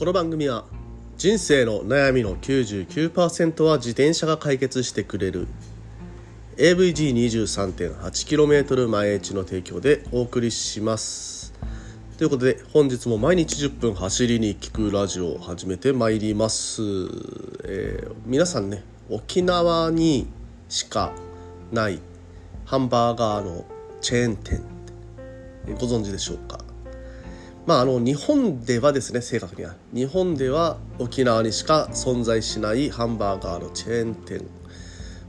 [0.00, 0.64] この番組は
[1.18, 5.46] 人生の悩みの99%は自転車が解決してくれる
[6.56, 11.52] AVG23.8km 前エチの提供でお送りします。
[12.16, 16.80] ということで本日も毎日10分走りに聞くラジオを始めてまいります、
[17.64, 20.28] えー、皆さんね沖縄に
[20.70, 21.12] しか
[21.72, 22.00] ない
[22.64, 23.66] ハンバーガーの
[24.00, 24.62] チェーン店
[25.78, 26.69] ご存知でしょうか？
[27.66, 29.74] まあ、あの日本ではですね正確には。
[29.92, 34.44] 日本では沖縄にしか存在しないハンバーガーのチェーン店。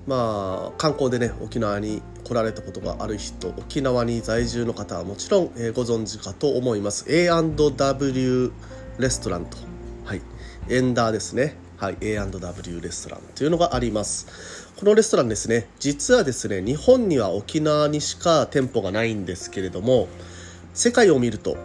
[0.07, 7.05] まあ観光でね沖縄に来られたことがある人沖縄に在住の方はもちろん、えー、ご存知かと思います。
[7.07, 8.51] A&W
[8.97, 9.57] レストランと。
[10.05, 10.21] はい。
[10.69, 11.55] エンダーですね。
[11.77, 11.97] はい。
[11.99, 14.71] A&W レストランというのがあります。
[14.81, 20.07] このレストランですね実はですね日本には沖縄にしか店舗がないんですけれども
[20.73, 21.55] 世界を見ると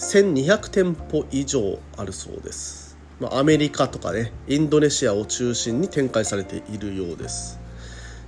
[0.00, 7.60] 1200店舗以上あるそうです、まあ、アメリカとかねインドネシアを中心に展開されているようです。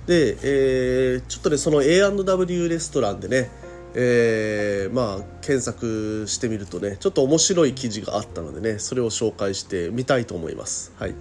[0.05, 3.49] で、えー、ちょっとねその A&W レストランでね
[3.95, 10.93] えー、まあ検索してみるとねちょっと面白い記事があったのでねそれを紹介してみたいと思います。
[10.97, 11.15] はい。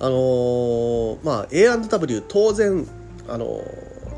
[0.00, 2.86] あのー、まあ A&W 当然
[3.28, 3.62] あの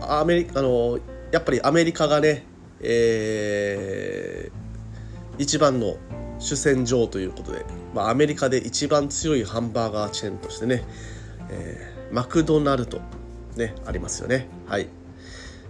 [0.01, 0.99] ー、アメリあの、
[1.31, 2.45] やっぱりアメリカがね
[2.81, 4.51] え、
[5.39, 5.97] 一番の
[6.39, 10.85] 主戦場ということで、まあ、アメリカで一番強いハンバーガーチェーンとしてね、
[11.51, 13.01] えー、マクドナルド、
[13.57, 14.49] ね、ありますよね。
[14.67, 14.89] はい。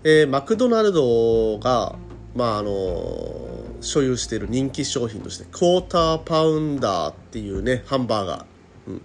[0.05, 1.97] えー、マクドナルドが、
[2.35, 8.45] まあ、あのー、所有している人気商品として、クォーターパウンダーっていうね、ハンバーガー。
[8.89, 9.03] うん。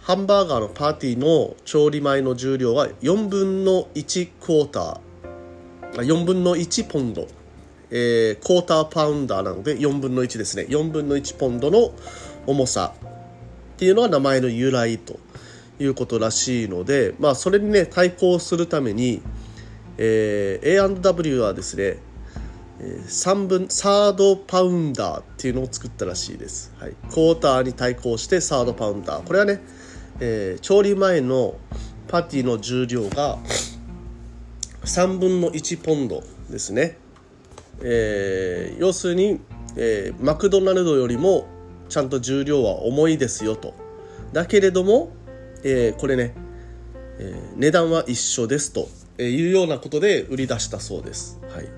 [0.00, 7.26] ハンバーガーのパーティーの調理前の重量は4分の1クォーター、4分の1ポンド
[7.90, 10.66] えー、クォーターパウンダーなので4分の1ですね。
[10.68, 11.92] 4分の1ポンドの
[12.46, 12.94] 重さ。
[13.76, 15.18] っていうのは名前の由来と
[15.78, 19.22] いうことらしいので、まあ、それにね対抗するために、
[19.96, 21.96] えー、A&W はですね
[22.78, 29.26] 3分サードパウンダーっていうのを作ったらしいです、はい、クォーターに対抗してサードパウンダー。
[29.26, 29.60] これはね、
[30.20, 31.56] えー、調理前の
[32.08, 33.38] パティの重量が
[34.84, 36.96] 3分の1ポンドですね。
[37.82, 39.40] えー、要するに、
[39.76, 41.46] えー、マクドナルドよりも
[41.88, 43.74] ちゃんと重量は重いですよと。
[44.32, 45.10] だけれども、
[45.64, 46.34] えー、これね、
[47.18, 48.88] えー、値段は一緒ですと
[49.22, 51.68] いうようなことで売り出したそうです、はい、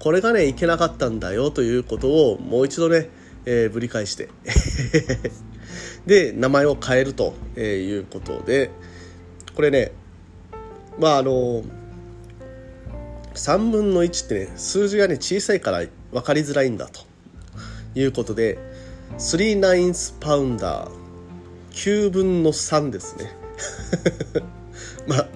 [0.00, 3.08] これがねいけなかったんだよということをもう一度ね、
[3.46, 4.28] えー、ぶり返して。
[6.06, 8.70] で名前を変えるということで。
[9.54, 9.92] これね
[10.98, 11.62] まああの
[13.34, 17.02] 3分の1ってね数字がね小さいから分かりづらいんだと
[17.94, 18.58] いうことで
[19.18, 21.04] 3ナインスパウンダー。
[21.74, 23.36] 9分の3ですね。
[25.06, 25.28] まあ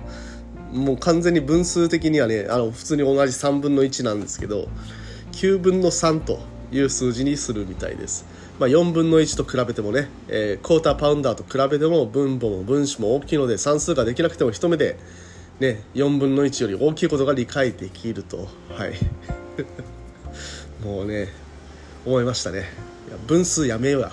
[0.73, 4.69] もう完全に分数的にはねあの普通に同じ3分の1なんですけど
[5.33, 6.41] 9分の3と
[6.73, 8.25] いう数字にするみたいです。
[8.59, 14.99] まあ、4分の1と比べてもね、えー、クォーターパウンダーと比べても分母も分子も大きいので算数ができなくても一目で、
[15.61, 18.95] ね、4分の1より大きいことが理解できると、はい、
[20.85, 21.29] もうね
[22.05, 22.98] 思いましたね。
[23.11, 24.13] や分数やめようや。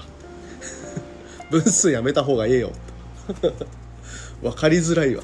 [1.51, 2.71] 分数やめた方がええよ。
[4.41, 5.23] 分かりづらいわ。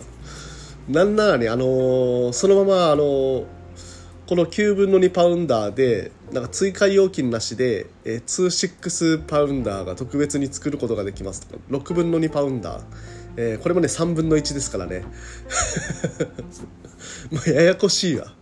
[0.87, 3.45] なんならねあのー、そのままあのー
[4.31, 12.83] この9分の2パウンダーでなんか追加料金なしで、えー、26パウンダーが特別に作ることができますとか6分の2パウンダー、
[13.35, 15.03] えー、これもね3分の1ですからね。
[17.29, 18.33] もうややこしいわ。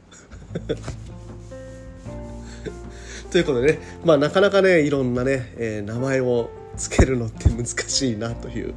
[3.31, 8.73] ということでねまあなかなかねいろんなね、えー、名前をつけるのって難しいなという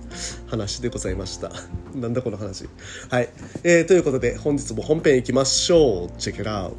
[0.49, 1.53] 話でございました。
[1.95, 2.69] なんだこの話。
[3.09, 3.29] はい。
[3.63, 6.19] えー、ということで本日も本編いきましょう。
[6.19, 6.73] Check it out!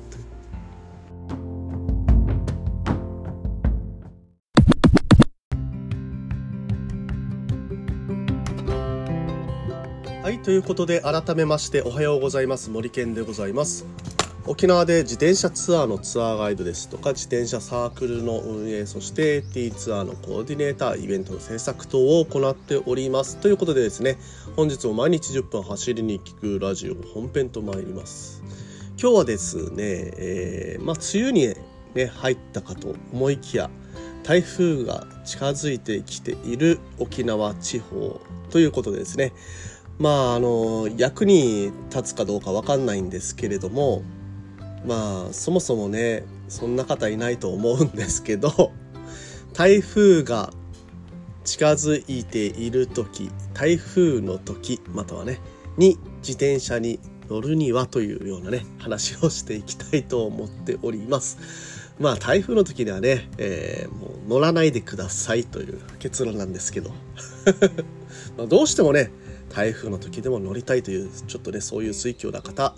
[10.23, 13.85] はいということで改めましておはようございます森健でございます
[14.45, 23.37] 沖縄で自転車ツアーのツアーガイドですとか自転車サークルの運営そして T ツアーのコーディネーターイベントの制作等を行っております。
[23.37, 24.17] ということでですね
[24.57, 28.43] 本日も毎日10分走りに聞くラジオ本編と参ります
[29.01, 31.55] 今日はですね、えー、まあ梅雨に
[31.95, 33.69] ね入ったかと思いきや
[34.23, 38.19] 台風が近づいてきている沖縄地方
[38.49, 39.31] ということでですね
[39.99, 44.03] まああの役に立つかどうか分かんないんですけれども
[44.85, 48.71] まあそもそもねそんな方いないと思うんですけど
[49.53, 50.51] 台風が
[51.43, 55.39] 近づいている時台風の時またはね
[55.77, 56.99] に自転車に
[57.29, 61.37] 乗るにはというようなね話をしていきたいと思っております。
[61.99, 66.91] まあ台風の時にはね、えー、もう乗らないでくださいという結論なんですけど。
[68.37, 69.11] まどうしてもね
[69.53, 72.73] 台風の時でも乗りたいというちょっとねそういう水郷な方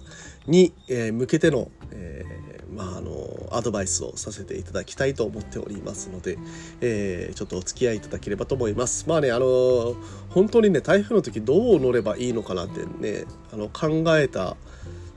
[0.45, 6.37] に、え、向けての、えー、まああのアドバイスをさせていただきたいと思っておりますので、
[6.81, 9.07] えー、ちょっとお付き合いいただければと思います。
[9.07, 9.95] まあねあの
[10.29, 13.23] 本当にね台風の時どう乗ればいいのかなってね
[13.53, 14.57] あの考えた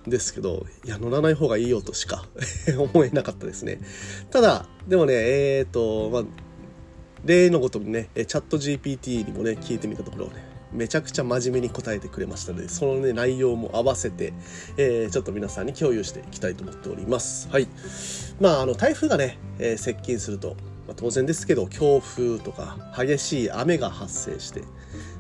[0.07, 2.25] んですけどいや乗らない方がいいよとしか
[2.79, 3.81] 思えなかったですね。
[4.31, 6.25] ただでもねえっ、とまあ
[7.25, 14.32] 例のごとにねチャット GPT にもね聞いてみたところねめちゃくちゃ真面目に答えてくれましたのでそのね内容も合わせて、
[14.76, 17.49] えー、ちょっと皆さんに共有していきたいと思っております。
[17.50, 17.69] はい。
[18.41, 20.56] まああの台風がね、えー、接近すると、
[20.87, 24.62] まあ、当然ですけど強風とか激しい雨が発生して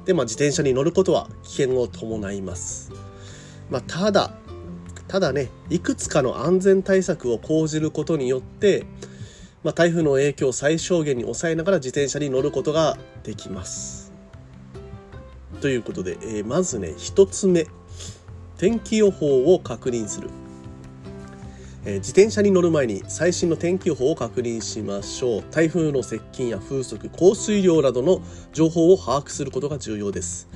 [0.04, 2.92] でまあ自転車に乗ることは危険を伴います。
[3.70, 4.34] まあただ
[5.08, 8.84] ただねいくつかの安全対策を講じることによって
[9.64, 13.97] まあ、台風の影響を最小限に抑えながら自転車に乗ることができます。
[15.60, 17.66] ということで、えー、まずね1つ目。
[18.58, 20.28] 天気予報を確認する、
[21.84, 25.44] えー、自転車に乗る前に最新の天気予報を確認しましょう。
[25.52, 28.20] 台風の接近や風速降水量などの
[28.52, 30.48] 情報を把握することが重要です。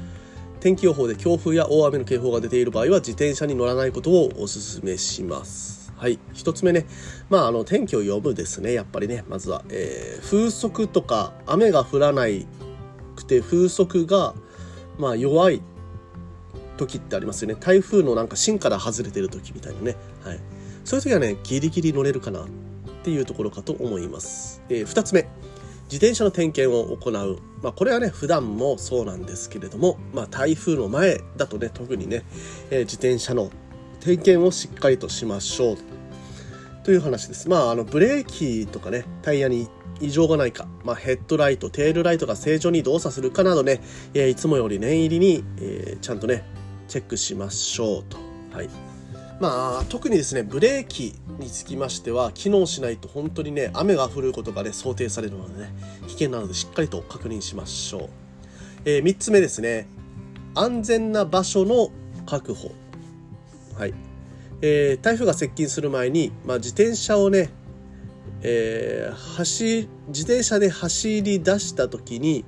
[0.58, 5.92] 天気予報で強風や大雨の警報が出ている場合は自転車に乗らないことをお勧めします。
[5.96, 6.86] はい1つ目ね。
[7.30, 8.72] まああの天気を読むですね。
[8.72, 12.48] やっぱりねまずは、えー、風速とか雨が降らない
[13.14, 14.34] くて風速が
[14.98, 15.62] まあ弱い
[16.76, 17.56] 時ってありますよね。
[17.58, 20.40] 台風のなんか芯から外れてる時みたいなね、はい、
[20.84, 22.46] そういう時はねギリギリ乗れるかなっ
[23.04, 25.28] ていうところかと思います、えー、2つ目。
[25.84, 32.22] 自転車の点検を行う、まあ、これはね普段もそうなんですけれども、まあ、台風の前だとね特にね、
[32.70, 33.50] えー、自転車の
[34.00, 35.91] 点検をしっかりとしましょう。
[36.84, 39.68] という話ですまああのブレーキとかねタイヤに
[40.02, 43.80] 異常がないか、まあ、ヘッドライト、テールライトが正常に動作するかなどね、
[44.14, 46.44] えー、いつもより念入りに、えー、ちゃんとね、
[46.88, 48.18] チェックしましょうと。
[48.52, 48.68] はい。
[49.40, 55.72] まあ、特にですね、ブレーキにつきましては、機能しないと本当にね、雨が降ることがね、想定されるのでね、
[56.08, 58.08] 危険なのでしっかりと確認しましょう。
[58.84, 59.86] えー、3つ目ですね、
[60.54, 61.90] 安全な場所の
[62.26, 62.72] 確保。
[63.78, 63.94] はい。
[64.62, 67.50] えー、台風が接近する前に、まあ、自転車をね、
[68.42, 72.44] えー、走自転車で走り出した時に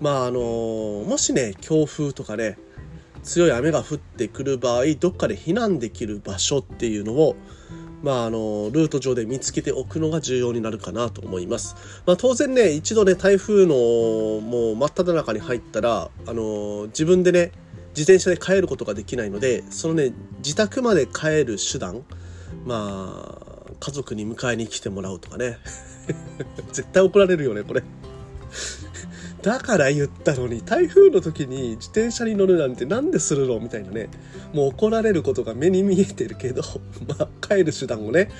[0.00, 2.58] まああのもしね強風とかね
[3.22, 7.36] 強い雨が降ってくる場合どっかで避難できる場所っていうのを
[8.02, 11.76] まあ、あのルート上で見つけておくのが重要になるかなと思います。
[12.04, 13.74] まあ、当然ね一度ね台風の
[14.40, 17.52] もう真っ只中に入ったらあの自分でね
[17.96, 22.04] 自転車で帰ることができないのでそのね自宅まで帰る手段
[22.64, 25.58] まあ家族に迎えに来てもらうとかね。
[26.72, 27.82] 絶対怒られるよねこれ。
[29.42, 34.08] だから言ったのに台風の時に自転車に乗るなんてなんでするのみたいなね。
[34.54, 36.62] もう怒られることが目に見えてるけど、
[37.08, 38.30] まあ、帰る手段をね、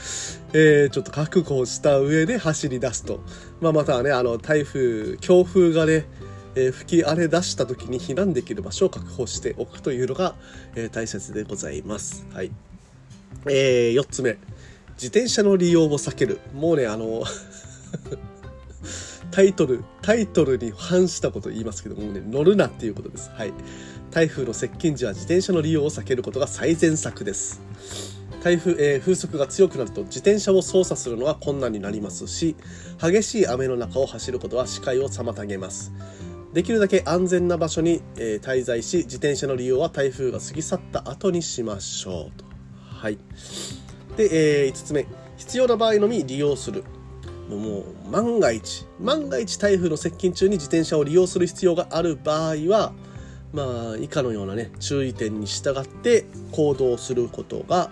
[0.53, 3.21] えー、ちょっと覚悟した上で走り出すと、
[3.61, 6.05] まあ、またねあの台風強風がね
[6.55, 10.35] えー、吹き荒れ出した時に避難できる場所を確保しておくというのが、
[10.75, 12.27] えー、大切でございます。
[12.33, 12.51] はい。
[13.47, 14.39] えー、4つ目。
[14.95, 16.41] 自転車の利用を避ける。
[16.55, 17.25] もうね、あの
[19.31, 23.31] タイトル、タイトルに反したこと言いますけどもね、乗るなっていうことです。
[23.31, 23.53] はい。
[24.11, 27.63] 台風の接近時は自転車の利用を避けることが最善策です。
[28.43, 32.57] 台風、えー、風速が強くなると自転車を操作するのは困難になりますし、
[33.01, 35.93] 激しい雨の中を走ることは視界を妨げます。
[36.53, 42.45] できるだけ安全な場所に、え、滞在し、自転車の利用は台風が過ぎ去った後にしましょうと。
[42.77, 43.19] はい。
[44.17, 45.07] で、えー、5つ目。
[45.37, 46.85] 必要な場合のみ利用する。
[47.49, 52.93] もう万が一万が一台風の接近中に自転車を利用する必要がある場合は
[53.53, 57.91] まあ以下のようなね注意点に従って行動することが、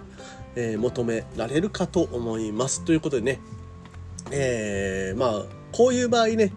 [0.54, 3.40] えー、求められるかと思いますということでね
[4.30, 6.52] えー、まあこういう場合ね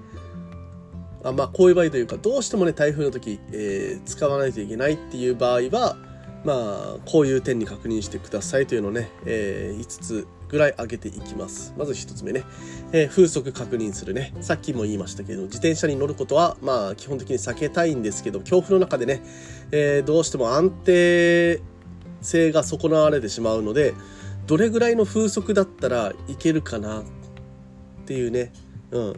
[1.23, 5.95] あまあこういう場合というかどうしてもね台風の時、えー、使わないといけないっていう場合は
[6.43, 11.73] まあこういう点に確認してくださいというのをね、えー、5つぐらい上げていきます。
[11.77, 12.43] まず1つ目ね、
[12.91, 14.33] えー、風速確認するね。
[14.41, 19.23] さっきも言いましたけど、自転車に乗ることは、まあ、基本的に避けたいんですけど、強風の中でね、
[19.71, 21.59] えー、どうしても安定
[22.21, 23.95] 性が損なわれてしまうので、
[24.45, 27.03] どれぐらいの風速だったらいけるかなっ
[28.05, 28.53] ていうね、
[28.91, 29.15] うん。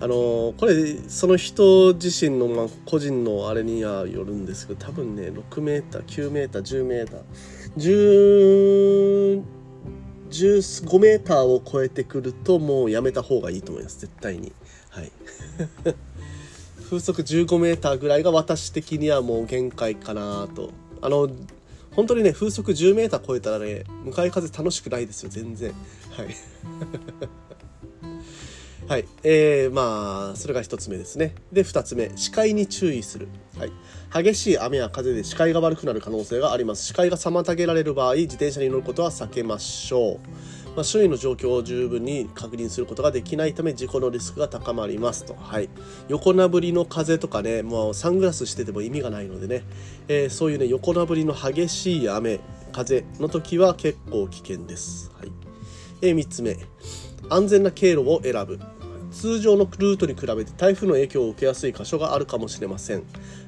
[0.00, 7.22] あのこれその人自身の、まあ、個人のあれにはよるんですけど多分ね6メーター9メーター10メーター
[7.76, 9.42] 10
[10.30, 14.00] 15メーターを超えてくるともうやめた方がいいと思います。
[14.00, 14.52] 絶対に。
[14.90, 15.10] はい。
[16.84, 20.70] 風速15メーターぐらいが私的にはもう限界かなと。
[21.00, 21.30] あの
[21.92, 25.72] 本当にね風速10メーター超えたらね向かい風楽しくないですよ全然。
[26.18, 26.34] はい
[28.88, 29.04] はい。
[29.22, 31.34] えー、まあ、それが一つ目ですね。
[31.52, 33.28] で、二つ目、視界に注意する。
[33.58, 34.24] はい。
[34.24, 36.86] 激しい雨や風で視界が悪くなる可能性があります。
[36.86, 40.18] 視界が妨げられる場合、自転車に乗ることは避けましょう。
[40.74, 45.34] まあ、周囲の状況を十分に確認することができないため事故のリスクが高まりますと。
[45.34, 45.68] はい。
[46.08, 49.64] 横なぶりの風とかね、もうサングラスしてても意味がないのでね、
[50.08, 52.40] えー、そういうね、横なぶりの激しい雨、
[52.72, 55.10] 風の時は結構危険です。
[55.14, 55.47] はい。
[56.02, 56.56] え、3つ目、
[57.28, 58.58] 安全な経路を選ぶ。
[59.10, 63.02] 通常のルートに比べて台風の影響を受けやすい箇所があるかもしれません。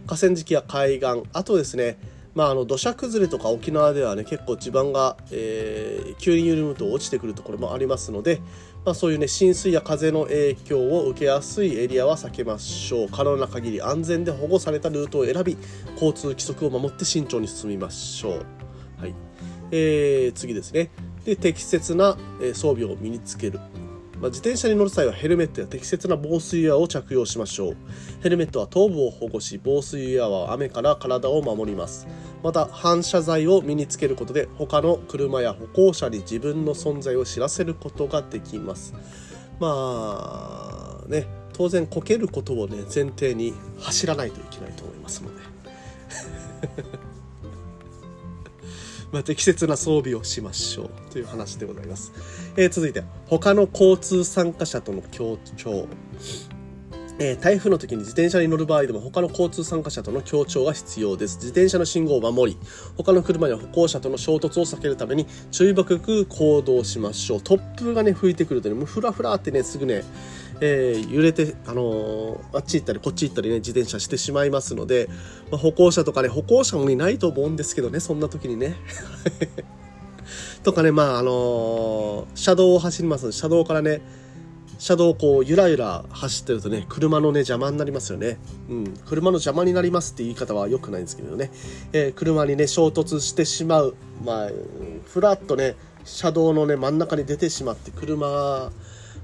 [0.07, 1.23] 河川敷や海岸。
[1.33, 1.99] あとですね
[2.35, 8.41] まあ、あの土砂崩れとか沖縄ではね結構地盤が、えー、急に緩むと落ちてくるところもありますので、
[8.85, 13.09] まあ、そういうね浸水や風の影響を受けやすいエリアは避けましょう。
[13.09, 15.57] 可能な限り安全で保護されたルートを選び
[15.95, 18.47] 交通規則を守って慎重に進みましょう、
[19.01, 19.15] はい。
[19.73, 20.91] えー、次ですね。
[21.25, 22.17] で適切な
[22.55, 23.61] 装備を身につける。
[24.21, 27.77] まあ、自転車に乗る際はヘルメットや適切な防水ウェアを着用しましょう。
[28.23, 32.07] ヘルメットは頭部を保護し防水ウェアは雨から体を守ります。
[32.43, 38.93] また反射材を身につけることで他の車や歩行者に自分の存在を知らせることができます。
[39.59, 47.10] まあね当然こけることをね前提に走らないといけないと思いますので。
[49.13, 52.13] まあ、適切な装備をしましょうという話でございます。
[52.57, 55.89] えー、続いて、他の交通参加者との協調。
[57.23, 61.37] えー、台風の時に自転車に乗る場合でも他の交通参加者との協調が必要です。
[61.37, 62.59] 自転車の信号を守り、
[62.97, 67.39] 他の車や歩行者との衝突を避けるために注意深く行動しましょう。
[67.41, 70.03] 突風がね、吹いてくるとね、もうふらふらってね、すぐね、
[70.61, 75.09] えー、揺れて、あのー、あっち行ったりこっち行ったりね、自転車してしまいますので、
[75.51, 78.77] まあ、歩行者とかね、歩行者もいないと思うんですけどね、そんな時にね。
[80.63, 83.23] とかね、まあ、あのー、車道を走ります。
[83.25, 84.03] ので、車道からね、
[84.81, 88.39] 車道をこうゆらゆら走ってるとね車のね邪魔になりますよね、
[88.71, 91.51] うん、車の邪魔になりますって言い方は良くないんですけどね、
[91.93, 93.95] えー、車にね衝突してしまう。
[94.25, 94.51] まあ
[95.05, 98.73] ふらっとね車道のね真ん中に出てしまって車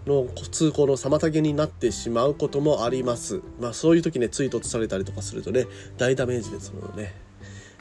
[0.07, 3.43] の通行の妨げになってしまうこともあります。
[3.61, 5.67] まあそういう時ね、追突されたりとかするとね、
[5.99, 7.15] 大ダメージですのでね。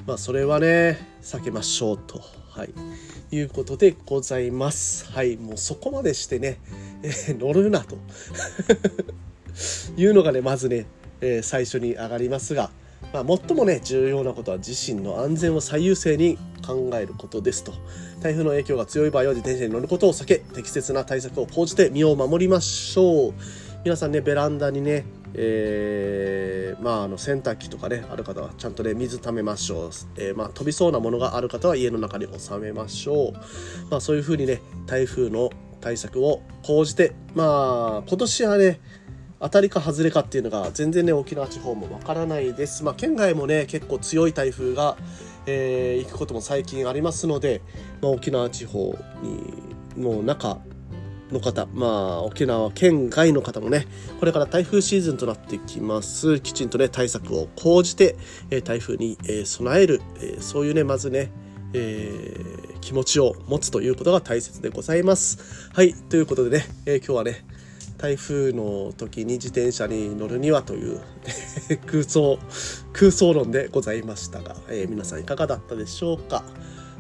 [0.08, 2.22] まあそれはね、避けましょうと。
[2.50, 2.70] はい。
[3.32, 5.12] いうことでございます。
[5.12, 5.36] はい。
[5.38, 6.60] もうそこまでしてね、
[7.04, 7.98] えー、乗るなと
[9.98, 10.86] いうのがね、まずね、
[11.22, 12.72] えー、最初に上がりますが、
[13.14, 17.74] まあ、最もね重要なことは自身の安全を最優先に考えることですと。
[18.22, 23.34] 台風の影響が強い場合は自転車に乗ることを避け適切な対策を講じて身を守りましょう。
[23.84, 25.06] 皆さんねベランダにね
[25.38, 33.34] えー、まあ、あの洗濯機とかねある方はちゃんとね水ためましょう、えー、まあ、飛びそうなものがある方は家の中に収めましょう、
[33.92, 35.50] まあ、そういうふうにね台風の
[35.82, 38.80] 対策を講じてまあ今年はね
[39.46, 42.84] 当たりか外れかっていうのが全然ね沖縄地方もわからないです。
[42.84, 44.98] まあ、県外もね結構強い台風が、
[45.46, 47.62] えー、行くことも最近ありますので、
[48.02, 50.58] まあ、沖縄地方にの中
[51.32, 53.86] の方、まあ、沖縄県外の方もね、
[54.20, 56.40] これから台風シーズンとなってきます。
[56.40, 58.16] きちんとね、対策を講じて、
[58.50, 61.32] えー、台風に、えー、備える、えー、そういうね、まずね、
[61.74, 65.70] えー、気持ちを持つということが大切でございます。
[65.74, 67.46] はい、ということでね、えー、今日はね、
[67.98, 71.02] 台風の時に自転車に乗るにはという
[71.88, 72.38] 空想
[72.94, 76.44] 空想論でございましたが、えー、皆さんいかがだったでしょうか？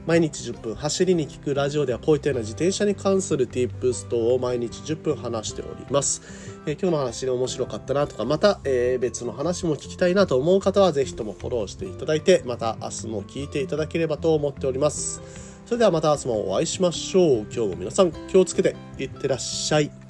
[0.06, 6.22] 毎日10分走りに聞くラジオではこういったような自転車に関する tips 等を毎日10分話しております、
[6.68, 15.22] えー、今日の話で面白かったなとかまた、えー、別の話も聞きたいなと思う方は是非ともフォローしていただいてまた明日も聞いていただければと思っております。
[15.66, 17.48] それではまた明日もお会いしましょう。
[17.52, 20.05] 今日も皆さん気をつけていってらっしゃい。